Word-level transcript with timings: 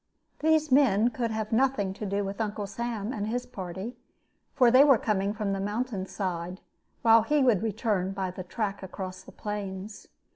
These 0.39 0.71
men 0.71 1.11
could 1.11 1.29
have 1.29 1.51
nothing 1.51 1.93
to 1.93 2.07
do 2.07 2.23
with 2.25 2.41
Uncle 2.41 2.65
Sam 2.65 3.13
and 3.13 3.27
his 3.27 3.45
party, 3.45 3.97
for 4.55 4.71
they 4.71 4.83
were 4.83 4.97
coming 4.97 5.31
from 5.31 5.53
the 5.53 5.59
mountain 5.59 6.07
side, 6.07 6.59
while 7.03 7.21
he 7.21 7.43
would 7.43 7.61
return 7.61 8.11
by 8.11 8.31
the 8.31 8.41
track 8.43 8.81
across 8.81 9.21
the 9.21 9.31
plains. 9.31 10.07